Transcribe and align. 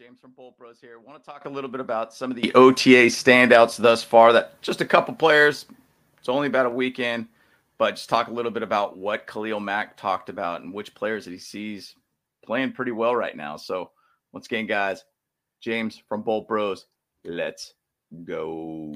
James 0.00 0.18
from 0.18 0.30
Bolt 0.30 0.56
Bros 0.56 0.80
here. 0.80 0.94
I 0.94 1.06
want 1.06 1.22
to 1.22 1.30
talk 1.30 1.44
a 1.44 1.48
little 1.50 1.68
bit 1.68 1.82
about 1.82 2.14
some 2.14 2.30
of 2.30 2.36
the 2.40 2.54
OTA 2.54 3.08
standouts 3.08 3.76
thus 3.76 4.02
far. 4.02 4.32
That 4.32 4.58
just 4.62 4.80
a 4.80 4.86
couple 4.86 5.12
players. 5.12 5.66
It's 6.16 6.28
only 6.30 6.46
about 6.46 6.64
a 6.64 6.70
weekend, 6.70 7.28
but 7.76 7.96
just 7.96 8.08
talk 8.08 8.28
a 8.28 8.32
little 8.32 8.50
bit 8.50 8.62
about 8.62 8.96
what 8.96 9.26
Khalil 9.26 9.60
Mack 9.60 9.98
talked 9.98 10.30
about 10.30 10.62
and 10.62 10.72
which 10.72 10.94
players 10.94 11.26
that 11.26 11.32
he 11.32 11.38
sees 11.38 11.96
playing 12.42 12.72
pretty 12.72 12.92
well 12.92 13.14
right 13.14 13.36
now. 13.36 13.58
So 13.58 13.90
once 14.32 14.46
again, 14.46 14.66
guys, 14.66 15.04
James 15.60 16.02
from 16.08 16.22
Bolt 16.22 16.48
Bros, 16.48 16.86
let's 17.22 17.74
go. 18.24 18.94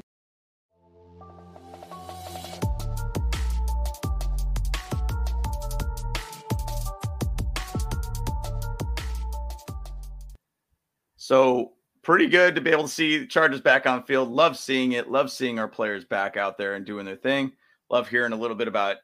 So 11.24 11.72
pretty 12.02 12.26
good 12.26 12.54
to 12.54 12.60
be 12.60 12.70
able 12.70 12.82
to 12.82 12.88
see 12.88 13.26
Chargers 13.26 13.62
back 13.62 13.86
on 13.86 14.02
field. 14.02 14.28
Love 14.28 14.58
seeing 14.58 14.92
it. 14.92 15.10
Love 15.10 15.30
seeing 15.30 15.58
our 15.58 15.66
players 15.66 16.04
back 16.04 16.36
out 16.36 16.58
there 16.58 16.74
and 16.74 16.84
doing 16.84 17.06
their 17.06 17.16
thing. 17.16 17.50
Love 17.88 18.06
hearing 18.06 18.34
a 18.34 18.36
little 18.36 18.54
bit 18.54 18.68
about 18.68 18.98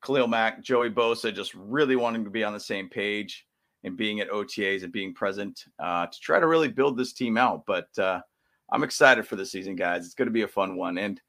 Khalil 0.00 0.28
Mack, 0.28 0.62
Joey 0.62 0.90
Bosa, 0.90 1.34
just 1.34 1.52
really 1.56 1.96
wanting 1.96 2.22
to 2.22 2.30
be 2.30 2.44
on 2.44 2.52
the 2.52 2.60
same 2.60 2.88
page 2.88 3.48
and 3.82 3.96
being 3.96 4.20
at 4.20 4.30
OTAs 4.30 4.84
and 4.84 4.92
being 4.92 5.12
present 5.12 5.64
uh, 5.80 6.06
to 6.06 6.20
try 6.20 6.38
to 6.38 6.46
really 6.46 6.68
build 6.68 6.96
this 6.96 7.12
team 7.12 7.36
out. 7.36 7.64
But 7.66 7.88
uh, 7.98 8.20
I'm 8.70 8.84
excited 8.84 9.26
for 9.26 9.34
the 9.34 9.44
season, 9.44 9.74
guys. 9.74 10.04
It's 10.04 10.14
going 10.14 10.28
to 10.28 10.32
be 10.32 10.42
a 10.42 10.48
fun 10.48 10.76
one. 10.76 10.98
And, 10.98 11.20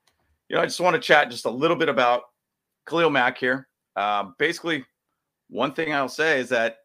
you 0.49 0.55
know, 0.55 0.61
I 0.61 0.65
just 0.67 0.79
want 0.79 0.93
to 0.93 1.01
chat 1.01 1.31
just 1.31 1.45
a 1.45 1.49
little 1.49 1.77
bit 1.77 1.89
about 1.89 2.25
Khalil 2.87 3.09
Mack 3.09 3.39
here. 3.39 3.67
Uh, 3.95 4.25
basically, 4.37 4.85
one 5.49 5.73
thing 5.73 5.95
I'll 5.95 6.07
say 6.07 6.39
is 6.39 6.49
that 6.49 6.77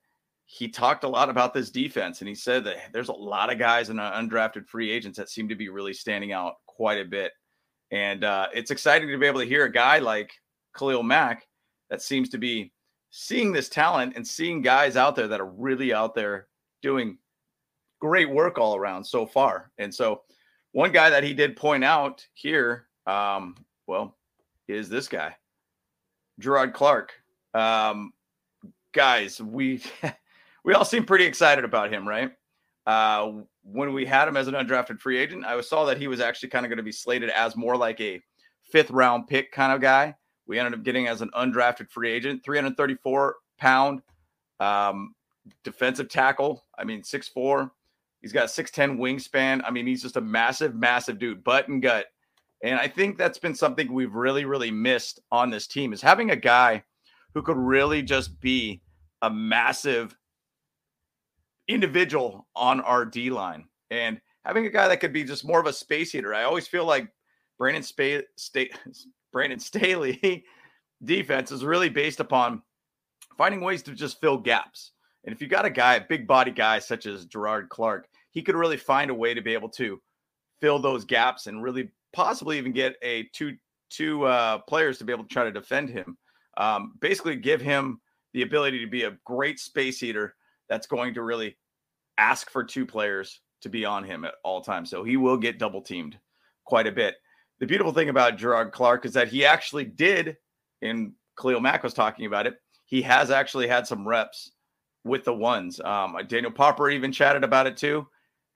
he 0.46 0.68
talked 0.68 1.04
a 1.04 1.08
lot 1.08 1.30
about 1.30 1.54
this 1.54 1.70
defense 1.70 2.20
and 2.20 2.28
he 2.28 2.34
said 2.34 2.64
that 2.64 2.92
there's 2.92 3.08
a 3.08 3.12
lot 3.12 3.50
of 3.50 3.58
guys 3.58 3.90
in 3.90 3.96
undrafted 3.96 4.68
free 4.68 4.90
agents 4.90 5.16
that 5.18 5.30
seem 5.30 5.48
to 5.48 5.54
be 5.54 5.68
really 5.68 5.94
standing 5.94 6.32
out 6.32 6.56
quite 6.66 6.98
a 6.98 7.04
bit. 7.04 7.32
And 7.90 8.24
uh, 8.24 8.48
it's 8.52 8.70
exciting 8.70 9.08
to 9.08 9.18
be 9.18 9.26
able 9.26 9.40
to 9.40 9.46
hear 9.46 9.64
a 9.64 9.72
guy 9.72 9.98
like 9.98 10.32
Khalil 10.76 11.02
Mack 11.02 11.46
that 11.90 12.02
seems 12.02 12.28
to 12.30 12.38
be 12.38 12.72
seeing 13.10 13.52
this 13.52 13.68
talent 13.68 14.14
and 14.16 14.26
seeing 14.26 14.62
guys 14.62 14.96
out 14.96 15.14
there 15.14 15.28
that 15.28 15.40
are 15.40 15.50
really 15.50 15.92
out 15.92 16.14
there 16.14 16.48
doing 16.80 17.18
great 18.00 18.28
work 18.28 18.58
all 18.58 18.76
around 18.76 19.04
so 19.04 19.26
far. 19.26 19.70
And 19.78 19.94
so, 19.94 20.22
one 20.72 20.90
guy 20.90 21.10
that 21.10 21.22
he 21.22 21.34
did 21.34 21.54
point 21.54 21.84
out 21.84 22.26
here, 22.32 22.86
um, 23.06 23.54
well, 23.86 24.16
is 24.68 24.88
this 24.88 25.06
guy, 25.06 25.36
Jerrod 26.40 26.72
Clark. 26.72 27.12
Um, 27.52 28.14
guys, 28.92 29.40
we 29.40 29.82
we 30.64 30.74
all 30.74 30.84
seem 30.84 31.04
pretty 31.04 31.24
excited 31.24 31.64
about 31.64 31.92
him, 31.92 32.06
right? 32.06 32.30
Uh, 32.86 33.42
when 33.62 33.92
we 33.92 34.04
had 34.04 34.26
him 34.26 34.36
as 34.36 34.48
an 34.48 34.54
undrafted 34.54 34.98
free 34.98 35.18
agent, 35.18 35.44
I 35.44 35.60
saw 35.60 35.84
that 35.84 35.98
he 35.98 36.08
was 36.08 36.20
actually 36.20 36.48
kind 36.48 36.66
of 36.66 36.70
going 36.70 36.78
to 36.78 36.82
be 36.82 36.92
slated 36.92 37.30
as 37.30 37.56
more 37.56 37.76
like 37.76 38.00
a 38.00 38.20
fifth 38.62 38.90
round 38.90 39.28
pick 39.28 39.52
kind 39.52 39.72
of 39.72 39.80
guy. 39.80 40.14
We 40.46 40.58
ended 40.58 40.74
up 40.74 40.82
getting 40.82 41.06
as 41.06 41.22
an 41.22 41.30
undrafted 41.36 41.90
free 41.90 42.10
agent, 42.10 42.44
334 42.44 43.36
pound 43.58 44.02
um, 44.58 45.14
defensive 45.62 46.08
tackle. 46.08 46.64
I 46.76 46.84
mean, 46.84 47.04
six 47.04 47.28
four. 47.28 47.72
He's 48.20 48.32
got 48.32 48.48
6'10 48.48 48.98
wingspan. 48.98 49.62
I 49.66 49.70
mean, 49.72 49.84
he's 49.84 50.00
just 50.00 50.16
a 50.16 50.20
massive, 50.20 50.76
massive 50.76 51.18
dude, 51.18 51.42
butt 51.42 51.66
and 51.66 51.82
gut. 51.82 52.06
And 52.62 52.78
I 52.78 52.86
think 52.86 53.18
that's 53.18 53.38
been 53.38 53.54
something 53.54 53.92
we've 53.92 54.14
really, 54.14 54.44
really 54.44 54.70
missed 54.70 55.18
on 55.32 55.50
this 55.50 55.66
team 55.66 55.92
is 55.92 56.00
having 56.00 56.30
a 56.30 56.36
guy 56.36 56.84
who 57.34 57.42
could 57.42 57.56
really 57.56 58.00
just 58.00 58.40
be 58.40 58.80
a 59.22 59.30
massive 59.30 60.16
individual 61.72 62.46
on 62.54 62.80
our 62.80 63.04
D 63.04 63.30
line 63.30 63.66
and 63.90 64.20
having 64.44 64.66
a 64.66 64.70
guy 64.70 64.88
that 64.88 65.00
could 65.00 65.12
be 65.12 65.24
just 65.24 65.44
more 65.44 65.60
of 65.60 65.66
a 65.66 65.72
space 65.72 66.12
heater. 66.12 66.34
I 66.34 66.44
always 66.44 66.66
feel 66.66 66.84
like 66.84 67.08
Brandon 67.58 67.82
Spa- 67.82 68.26
Sta- 68.36 68.70
Brandon 69.32 69.58
Staley 69.58 70.44
defense 71.04 71.52
is 71.52 71.64
really 71.64 71.88
based 71.88 72.20
upon 72.20 72.62
finding 73.36 73.60
ways 73.60 73.82
to 73.82 73.92
just 73.92 74.20
fill 74.20 74.38
gaps. 74.38 74.92
And 75.24 75.34
if 75.34 75.40
you 75.40 75.48
got 75.48 75.64
a 75.64 75.70
guy, 75.70 75.94
a 75.94 76.04
big 76.06 76.26
body 76.26 76.50
guy 76.50 76.78
such 76.78 77.06
as 77.06 77.26
Jerrod 77.26 77.68
Clark, 77.68 78.08
he 78.30 78.42
could 78.42 78.56
really 78.56 78.76
find 78.76 79.10
a 79.10 79.14
way 79.14 79.34
to 79.34 79.42
be 79.42 79.54
able 79.54 79.68
to 79.70 80.00
fill 80.60 80.78
those 80.78 81.04
gaps 81.04 81.46
and 81.46 81.62
really 81.62 81.90
possibly 82.12 82.58
even 82.58 82.72
get 82.72 82.96
a 83.02 83.24
two 83.32 83.56
two 83.90 84.24
uh, 84.24 84.58
players 84.58 84.98
to 84.98 85.04
be 85.04 85.12
able 85.12 85.24
to 85.24 85.28
try 85.28 85.44
to 85.44 85.52
defend 85.52 85.90
him. 85.90 86.16
Um, 86.56 86.94
basically, 87.00 87.36
give 87.36 87.60
him 87.60 88.00
the 88.32 88.42
ability 88.42 88.80
to 88.80 88.90
be 88.90 89.04
a 89.04 89.18
great 89.24 89.60
space 89.60 90.00
heater 90.00 90.34
that's 90.68 90.86
going 90.86 91.14
to 91.14 91.22
really 91.22 91.56
ask 92.18 92.50
for 92.50 92.64
two 92.64 92.86
players 92.86 93.40
to 93.62 93.68
be 93.68 93.84
on 93.84 94.04
him 94.04 94.24
at 94.24 94.34
all 94.44 94.60
times. 94.60 94.90
So 94.90 95.04
he 95.04 95.16
will 95.16 95.36
get 95.36 95.58
double 95.58 95.82
teamed 95.82 96.18
quite 96.64 96.86
a 96.86 96.92
bit. 96.92 97.16
The 97.60 97.66
beautiful 97.66 97.92
thing 97.92 98.08
about 98.08 98.38
Jerrod 98.38 98.72
Clark 98.72 99.06
is 99.06 99.12
that 99.12 99.28
he 99.28 99.44
actually 99.44 99.84
did, 99.84 100.36
and 100.82 101.12
Khalil 101.40 101.60
Mack 101.60 101.82
was 101.82 101.94
talking 101.94 102.26
about 102.26 102.46
it, 102.46 102.54
he 102.86 103.02
has 103.02 103.30
actually 103.30 103.68
had 103.68 103.86
some 103.86 104.06
reps 104.06 104.52
with 105.04 105.24
the 105.24 105.34
ones. 105.34 105.80
Um, 105.80 106.16
Daniel 106.28 106.52
Popper 106.52 106.90
even 106.90 107.12
chatted 107.12 107.44
about 107.44 107.66
it 107.66 107.76
too. 107.76 108.06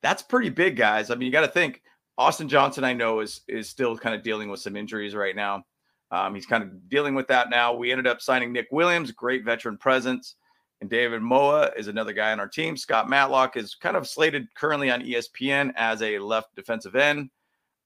That's 0.02 0.22
pretty 0.22 0.50
big, 0.50 0.76
guys. 0.76 1.10
I 1.10 1.14
mean, 1.14 1.26
you 1.26 1.32
got 1.32 1.42
to 1.42 1.48
think 1.48 1.82
Austin 2.18 2.48
Johnson, 2.48 2.84
I 2.84 2.92
know, 2.92 3.20
is 3.20 3.42
is 3.48 3.68
still 3.68 3.96
kind 3.96 4.14
of 4.14 4.22
dealing 4.22 4.48
with 4.48 4.60
some 4.60 4.76
injuries 4.76 5.14
right 5.14 5.36
now. 5.36 5.64
Um, 6.10 6.34
he's 6.34 6.46
kind 6.46 6.62
of 6.62 6.88
dealing 6.88 7.14
with 7.14 7.26
that 7.28 7.50
now. 7.50 7.74
We 7.74 7.90
ended 7.90 8.06
up 8.06 8.20
signing 8.20 8.52
Nick 8.52 8.68
Williams, 8.70 9.10
great 9.10 9.44
veteran 9.44 9.76
presence. 9.76 10.36
And 10.80 10.90
David 10.90 11.22
Moa 11.22 11.70
is 11.76 11.88
another 11.88 12.12
guy 12.12 12.32
on 12.32 12.40
our 12.40 12.48
team. 12.48 12.76
Scott 12.76 13.08
Matlock 13.08 13.56
is 13.56 13.74
kind 13.74 13.96
of 13.96 14.06
slated 14.06 14.54
currently 14.54 14.90
on 14.90 15.02
ESPN 15.02 15.72
as 15.76 16.02
a 16.02 16.18
left 16.18 16.54
defensive 16.54 16.94
end. 16.94 17.30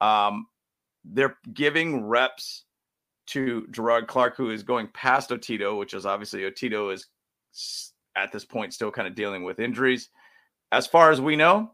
Um, 0.00 0.46
they're 1.04 1.36
giving 1.52 2.04
reps 2.04 2.64
to 3.28 3.66
Jerrod 3.70 4.08
Clark, 4.08 4.36
who 4.36 4.50
is 4.50 4.64
going 4.64 4.88
past 4.88 5.30
Otito, 5.30 5.78
which 5.78 5.94
is 5.94 6.04
obviously 6.04 6.40
Otito 6.42 6.92
is 6.92 7.06
at 8.16 8.32
this 8.32 8.44
point 8.44 8.74
still 8.74 8.90
kind 8.90 9.06
of 9.06 9.14
dealing 9.14 9.44
with 9.44 9.60
injuries, 9.60 10.08
as 10.72 10.86
far 10.86 11.12
as 11.12 11.20
we 11.20 11.36
know. 11.36 11.70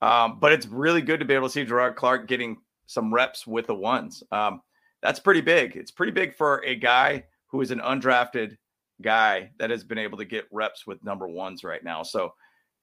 Um, 0.00 0.38
but 0.40 0.52
it's 0.52 0.66
really 0.66 1.02
good 1.02 1.20
to 1.20 1.26
be 1.26 1.34
able 1.34 1.48
to 1.48 1.52
see 1.52 1.64
Jerrod 1.64 1.96
Clark 1.96 2.28
getting 2.28 2.58
some 2.86 3.12
reps 3.12 3.46
with 3.46 3.66
the 3.66 3.74
ones. 3.74 4.22
Um, 4.30 4.60
that's 5.02 5.20
pretty 5.20 5.40
big. 5.40 5.76
It's 5.76 5.90
pretty 5.90 6.12
big 6.12 6.34
for 6.36 6.62
a 6.64 6.76
guy 6.76 7.24
who 7.46 7.60
is 7.60 7.70
an 7.70 7.80
undrafted 7.80 8.56
guy 9.00 9.50
that 9.58 9.70
has 9.70 9.84
been 9.84 9.98
able 9.98 10.18
to 10.18 10.24
get 10.24 10.46
reps 10.52 10.86
with 10.86 11.04
number 11.04 11.26
ones 11.26 11.64
right 11.64 11.82
now. 11.82 12.02
So, 12.02 12.34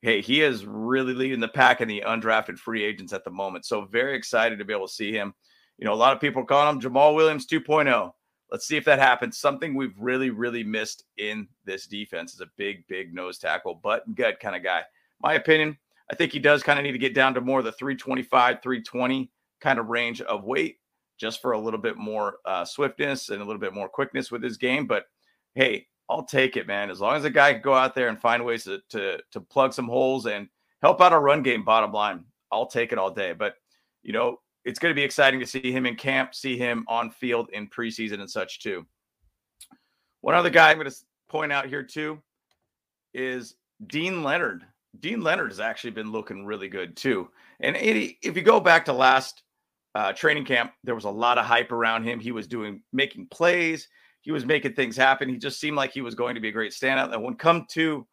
hey, 0.02 0.22
he 0.22 0.42
is 0.42 0.66
really 0.66 1.14
leading 1.14 1.40
the 1.40 1.48
pack 1.48 1.82
in 1.82 1.88
the 1.88 2.04
undrafted 2.06 2.58
free 2.58 2.84
agents 2.84 3.14
at 3.14 3.24
the 3.24 3.32
moment. 3.32 3.66
So, 3.66 3.86
very 3.86 4.16
excited 4.16 4.60
to 4.60 4.66
be 4.66 4.74
able 4.74 4.88
to 4.88 4.94
see 4.94 5.12
him. 5.12 5.34
You 5.78 5.86
know, 5.86 5.94
a 5.94 5.96
lot 5.96 6.14
of 6.14 6.22
people 6.22 6.44
call 6.44 6.70
him 6.70 6.80
Jamal 6.80 7.16
Williams 7.16 7.48
2.0. 7.48 8.12
Let's 8.52 8.66
see 8.66 8.78
if 8.78 8.86
that 8.86 9.00
happens. 9.00 9.38
Something 9.38 9.76
we've 9.76 9.98
really, 10.00 10.32
really 10.32 10.64
missed 10.64 11.04
in 11.18 11.48
this 11.66 11.86
defense 11.86 12.34
is 12.34 12.42
a 12.42 12.48
big, 12.58 12.86
big 12.88 13.14
nose 13.14 13.38
tackle, 13.38 13.76
butt 13.76 14.08
and 14.08 14.16
gut 14.16 14.40
kind 14.40 14.56
of 14.56 14.64
guy. 14.64 14.82
My 15.22 15.36
opinion, 15.36 15.78
I 16.12 16.16
think 16.16 16.34
he 16.34 16.40
does 16.40 16.64
kind 16.64 16.80
of 16.80 16.84
need 16.84 16.94
to 16.94 16.98
get 16.98 17.14
down 17.14 17.36
to 17.36 17.42
more 17.42 17.62
the 17.62 17.72
325, 17.72 18.62
320 18.64 19.32
kind 19.62 19.80
of 19.80 19.88
range 19.88 20.22
of 20.22 20.44
weight 20.44 20.80
just 21.20 21.42
for 21.42 21.52
a 21.52 21.60
little 21.60 21.80
bit 21.80 21.98
more 21.98 22.38
uh, 22.46 22.66
swiftness 22.66 23.30
and 23.30 23.42
a 23.42 23.46
little 23.46 23.60
bit 23.60 23.74
more 23.74 23.90
quickness 23.90 24.32
with 24.32 24.42
his 24.42 24.58
game. 24.58 24.88
But 24.88 25.06
hey, 25.54 25.88
I'll 26.10 26.24
take 26.24 26.58
it, 26.58 26.68
man. 26.68 26.90
As 26.90 27.00
long 27.00 27.16
as 27.16 27.24
a 27.24 27.30
guy 27.30 27.54
can 27.54 27.62
go 27.62 27.74
out 27.74 27.94
there 27.94 28.08
and 28.08 28.20
find 28.20 28.44
ways 28.44 28.64
to, 28.64 28.82
to 28.90 29.20
to 29.32 29.42
plug 29.42 29.74
some 29.74 29.88
holes 29.88 30.26
and 30.26 30.50
help 30.82 31.02
out 31.02 31.14
our 31.14 31.22
run 31.22 31.44
game, 31.44 31.64
bottom 31.64 31.92
line, 31.92 32.26
I'll 32.52 32.66
take 32.66 32.92
it 32.92 32.98
all 32.98 33.12
day. 33.12 33.34
But 33.34 33.56
you 34.02 34.14
know, 34.14 34.40
it's 34.66 34.80
going 34.80 34.92
to 34.92 35.00
be 35.00 35.04
exciting 35.04 35.40
to 35.40 35.46
see 35.46 35.72
him 35.72 35.86
in 35.86 35.96
camp, 35.96 36.34
see 36.34 36.58
him 36.58 36.84
on 36.88 37.12
field 37.12 37.50
in 37.54 37.68
preseason 37.68 38.22
and 38.22 38.30
such 38.30 38.60
too. 38.60 38.86
One 40.22 40.36
other 40.36 40.50
guy 40.50 40.72
I'm 40.72 40.78
going 40.78 40.90
to 40.90 40.98
point 41.30 41.52
out 41.52 41.68
here 41.68 41.84
too 41.84 42.22
is 43.14 43.56
Deane 43.88 44.24
Leonard. 44.24 44.66
Deane 45.00 45.22
Leonard 45.22 45.52
has 45.52 45.60
actually 45.60 45.92
been 45.92 46.12
looking 46.12 46.46
really 46.46 46.68
good 46.68 46.98
too. 46.98 47.30
And 47.60 47.78
if 47.78 48.36
you 48.36 48.42
go 48.42 48.60
back 48.60 48.86
to 48.86 48.94
last 48.94 49.44
uh, 49.96 50.14
training 50.14 50.46
camp, 50.46 50.74
there 50.84 50.96
was 50.96 51.06
a 51.06 51.10
lot 51.10 51.38
of 51.38 51.46
hype 51.46 51.72
around 51.72 52.04
him. 52.04 52.20
He 52.20 52.32
was 52.32 52.48
doing 52.48 52.82
making 52.92 53.28
plays 53.28 53.88
he 54.30 54.32
was 54.32 54.46
making 54.46 54.74
things 54.74 54.96
happen. 54.96 55.28
He 55.28 55.38
just 55.38 55.60
seemed 55.60 55.76
like 55.76 55.92
he 55.92 56.02
was 56.02 56.14
going 56.14 56.36
to 56.36 56.40
be 56.40 56.50
a 56.50 56.52
great 56.52 56.72
standout. 56.72 57.12
And 57.12 57.24
when 57.24 57.34
come 57.34 57.66
to 57.70 58.06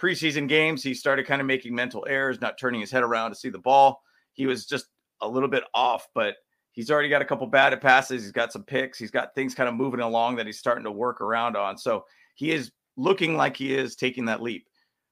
preseason 0.00 0.48
games, 0.48 0.82
he 0.82 0.94
started 0.94 1.26
kind 1.26 1.38
of 1.38 1.46
making 1.46 1.74
mental 1.74 2.06
errors, 2.08 2.40
not 2.40 2.58
turning 2.58 2.80
his 2.80 2.90
head 2.90 3.02
around 3.02 3.32
to 3.32 3.36
see 3.36 3.50
the 3.50 3.58
ball. 3.58 4.00
He 4.32 4.46
was 4.46 4.64
just 4.64 4.86
a 5.20 5.28
little 5.28 5.50
bit 5.50 5.64
off, 5.74 6.08
but 6.14 6.36
he's 6.72 6.90
already 6.90 7.10
got 7.10 7.20
a 7.20 7.26
couple 7.26 7.46
batted 7.46 7.82
passes. 7.82 8.22
He's 8.22 8.32
got 8.32 8.54
some 8.54 8.62
picks. 8.62 8.98
He's 8.98 9.10
got 9.10 9.34
things 9.34 9.54
kind 9.54 9.68
of 9.68 9.74
moving 9.74 10.00
along 10.00 10.36
that 10.36 10.46
he's 10.46 10.58
starting 10.58 10.84
to 10.84 10.90
work 10.90 11.20
around 11.20 11.58
on. 11.58 11.76
So 11.76 12.06
he 12.36 12.52
is 12.52 12.72
looking 12.96 13.36
like 13.36 13.54
he 13.54 13.74
is 13.74 13.96
taking 13.96 14.24
that 14.24 14.40
leap. 14.40 14.66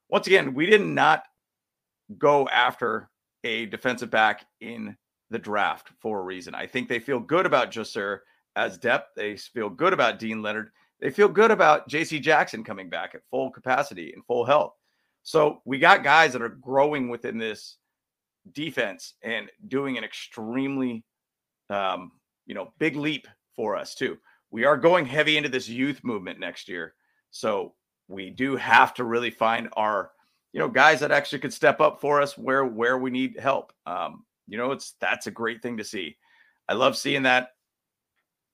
Once 0.08 0.28
again, 0.28 0.54
we 0.54 0.64
did 0.64 0.80
not 0.80 1.24
go 2.16 2.48
after 2.48 3.10
a 3.44 3.66
defensive 3.66 4.10
back 4.10 4.46
in 4.62 4.96
the 5.28 5.38
draft 5.38 5.90
for 6.00 6.20
a 6.20 6.24
reason. 6.24 6.54
I 6.54 6.66
think 6.66 6.88
they 6.88 7.00
feel 7.00 7.20
good 7.20 7.44
about 7.44 7.70
Ja'Sir 7.70 8.20
as 8.58 8.76
depth. 8.76 9.14
They 9.14 9.36
feel 9.36 9.70
good 9.70 9.92
about 9.92 10.18
Deane 10.18 10.42
Leonard. 10.42 10.70
They 11.00 11.10
feel 11.10 11.28
good 11.28 11.52
about 11.52 11.88
JC 11.88 12.20
Jackson 12.20 12.64
coming 12.64 12.90
back 12.90 13.14
at 13.14 13.22
full 13.30 13.50
capacity 13.50 14.12
and 14.12 14.26
full 14.26 14.44
health. 14.44 14.74
So 15.22 15.62
we 15.64 15.78
got 15.78 16.02
guys 16.02 16.32
that 16.32 16.42
are 16.42 16.48
growing 16.48 17.08
within 17.08 17.38
this 17.38 17.76
defense 18.52 19.14
and 19.22 19.48
doing 19.68 19.96
an 19.96 20.02
extremely, 20.02 21.04
um, 21.70 22.10
you 22.46 22.54
know, 22.54 22.72
big 22.78 22.96
leap 22.96 23.28
for 23.54 23.76
us 23.76 23.94
too. 23.94 24.18
We 24.50 24.64
are 24.64 24.76
going 24.76 25.06
heavy 25.06 25.36
into 25.36 25.48
this 25.48 25.68
youth 25.68 26.00
movement 26.02 26.40
next 26.40 26.68
year, 26.68 26.94
so 27.30 27.74
we 28.08 28.30
do 28.30 28.56
have 28.56 28.94
to 28.94 29.04
really 29.04 29.30
find 29.30 29.68
our, 29.74 30.10
you 30.52 30.58
know, 30.58 30.68
guys 30.68 31.00
that 31.00 31.12
actually 31.12 31.40
could 31.40 31.52
step 31.52 31.80
up 31.80 32.00
for 32.00 32.22
us 32.22 32.36
where 32.38 32.64
where 32.64 32.98
we 32.98 33.10
need 33.10 33.38
help. 33.38 33.72
Um, 33.86 34.24
you 34.48 34.56
know, 34.56 34.72
it's 34.72 34.94
that's 35.00 35.26
a 35.26 35.30
great 35.30 35.62
thing 35.62 35.76
to 35.76 35.84
see. 35.84 36.16
I 36.68 36.72
love 36.72 36.96
seeing 36.96 37.22
that. 37.24 37.50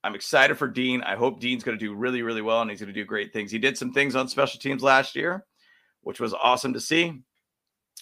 I'm 0.04 0.14
excited 0.14 0.58
for 0.58 0.68
Deane. 0.68 1.00
I 1.02 1.16
hope 1.16 1.40
Deane's 1.40 1.64
going 1.64 1.78
to 1.78 1.84
do 1.84 1.94
really, 1.94 2.20
really 2.20 2.42
well 2.42 2.60
and 2.60 2.70
he's 2.70 2.78
going 2.78 2.92
to 2.92 3.00
do 3.00 3.06
great 3.06 3.32
things. 3.32 3.50
He 3.50 3.58
did 3.58 3.78
some 3.78 3.90
things 3.90 4.14
on 4.14 4.28
special 4.28 4.60
teams 4.60 4.82
last 4.82 5.16
year, 5.16 5.46
which 6.02 6.20
was 6.20 6.34
awesome 6.34 6.74
to 6.74 6.80
see. 6.80 7.22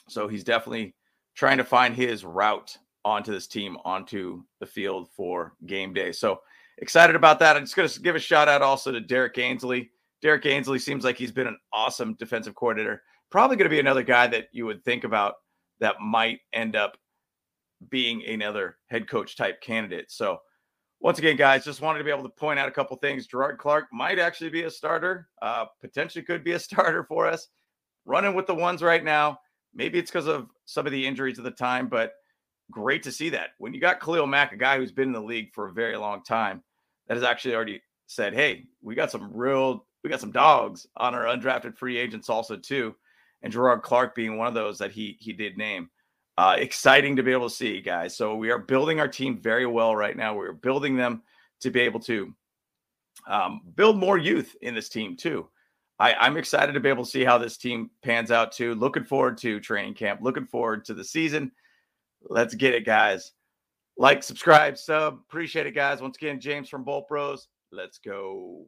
So 0.09 0.27
he's 0.27 0.43
definitely 0.43 0.97
trying 1.37 1.59
to 1.59 1.65
find 1.65 1.95
his 1.95 2.25
route 2.25 2.77
onto 3.05 3.31
this 3.31 3.47
team, 3.47 3.77
onto 3.85 4.43
the 4.59 4.67
field 4.67 5.11
for 5.17 5.55
game 5.65 5.95
day. 5.95 6.11
So 6.11 6.41
excited 6.79 7.15
about 7.15 7.39
that. 7.39 7.57
I'm 7.57 7.63
just 7.63 7.77
going 7.77 7.89
to 7.89 8.01
give 8.01 8.17
a 8.17 8.21
shout 8.21 8.49
out 8.49 8.63
also 8.63 8.91
to 8.91 9.01
Derrick 9.01 9.39
Ansley. 9.39 9.93
Derrick 10.23 10.45
Ansley 10.45 10.81
seems 10.81 11.05
like 11.05 11.17
he's 11.17 11.33
been 11.33 11.47
an 11.47 11.59
awesome 11.73 12.15
defensive 12.15 12.57
coordinator. 12.57 13.01
Probably 13.31 13.57
going 13.57 13.67
to 13.67 13.71
be 13.71 13.81
another 13.81 14.03
guy 14.03 14.27
that 14.27 14.49
you 14.51 14.67
would 14.67 14.85
think 14.85 15.05
about 15.05 15.35
that 15.79 16.01
might 16.01 16.41
end 16.53 16.75
up 16.75 16.97
being 17.91 18.25
another 18.27 18.79
head 18.89 19.09
coach 19.09 19.37
type 19.37 19.61
candidate. 19.61 20.11
So 20.11 20.39
once 21.03 21.19
again, 21.19 21.37
guys, 21.37 21.65
just 21.65 21.81
wanted 21.81 21.99
to 21.99 22.05
be 22.05 22.13
able 22.13 22.23
to 22.23 22.29
point 22.29 22.61
out 22.61 22.69
a 22.69 22.73
couple 22.73 22.97
things. 22.97 23.27
Jerrod 23.27 23.59
Clark 23.59 23.87
might 23.93 24.21
actually 24.21 24.51
be 24.51 24.63
a 24.63 24.71
starter, 24.71 25.29
uh, 25.43 25.65
potentially 25.81 26.25
could 26.25 26.45
be 26.45 26.53
a 26.53 26.59
starter 26.61 27.05
for 27.05 27.27
us. 27.27 27.49
Running 28.05 28.35
with 28.35 28.47
the 28.47 28.55
ones 28.55 28.83
right 28.83 29.03
now. 29.03 29.39
Maybe 29.75 29.99
it's 29.99 30.11
because 30.11 30.29
of 30.29 30.49
some 30.65 30.87
of 30.87 30.93
the 30.93 31.05
injuries 31.05 31.39
at 31.39 31.45
the 31.45 31.51
time, 31.51 31.89
but 31.89 32.13
great 32.71 33.03
to 33.03 33.13
see 33.13 33.31
that. 33.31 33.51
When 33.59 33.75
you 33.75 33.81
got 33.81 34.01
Khalil 34.01 34.27
Mack, 34.27 34.53
a 34.53 34.57
guy 34.57 34.77
who's 34.77 34.93
been 34.93 35.09
in 35.09 35.13
the 35.13 35.21
league 35.21 35.53
for 35.53 35.69
a 35.69 35.73
very 35.73 35.97
long 35.97 36.23
time, 36.23 36.63
that 37.09 37.17
has 37.17 37.25
actually 37.25 37.55
already 37.55 37.83
said, 38.07 38.33
"Hey, 38.33 38.67
we 38.81 38.95
got 38.95 39.11
some 39.11 39.33
real, 39.33 39.87
we 40.05 40.11
got 40.11 40.21
some 40.21 40.31
dogs 40.31 40.87
on 40.97 41.15
our 41.15 41.25
undrafted 41.25 41.77
free 41.77 41.97
agents 41.97 42.29
also 42.29 42.57
too," 42.57 42.95
and 43.43 43.53
Jerrod 43.53 43.83
Clark 43.83 44.15
being 44.15 44.37
one 44.37 44.47
of 44.49 44.55
those 44.55 44.79
that 44.79 44.93
he 44.93 45.17
he 45.21 45.33
did 45.33 45.57
name. 45.57 45.91
Uh, 46.39 46.57
exciting 46.59 47.17
to 47.17 47.23
be 47.23 47.31
able 47.31 47.49
to 47.49 47.55
see, 47.55 47.81
guys. 47.81 48.17
So 48.17 48.35
we 48.37 48.51
are 48.51 48.59
building 48.59 49.01
our 49.01 49.09
team 49.09 49.39
very 49.39 49.67
well 49.67 49.95
right 49.95 50.17
now. 50.17 50.35
We're 50.35 50.53
building 50.53 50.97
them 50.97 51.23
to 51.61 51.71
be 51.71 51.81
able 51.81 52.01
to 52.01 52.35
um, 53.27 53.61
build 53.77 53.99
more 53.99 54.17
youth 54.17 54.57
in 54.63 54.75
this 54.75 54.89
team 54.89 55.17
too. 55.17 55.49
I, 55.99 56.15
I'm 56.15 56.37
excited 56.37 56.73
to 56.73 56.81
be 56.81 56.89
able 56.89 57.05
to 57.05 57.11
see 57.11 57.23
how 57.23 57.39
this 57.39 57.59
team 57.59 57.91
pans 58.03 58.31
out 58.31 58.53
too. 58.53 58.75
Looking 58.75 59.05
forward 59.05 59.37
to 59.39 59.61
training 59.61 59.95
camp. 59.95 60.21
Looking 60.23 60.47
forward 60.47 60.85
to 60.87 60.95
the 60.95 61.05
season. 61.05 61.53
Let's 62.23 62.55
get 62.55 62.75
it, 62.75 62.87
guys. 62.87 63.33
Like, 63.97 64.23
subscribe, 64.23 64.79
sub. 64.79 65.19
Appreciate 65.29 65.67
it, 65.67 65.75
guys. 65.75 66.01
Once 66.01 66.17
again, 66.17 66.41
James 66.41 66.69
from 66.69 66.83
Bolt 66.83 67.09
Bros. 67.09 67.49
Let's 67.71 67.99
go. 67.99 68.67